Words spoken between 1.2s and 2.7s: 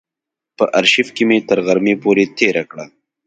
مې تر غرمې پورې تېره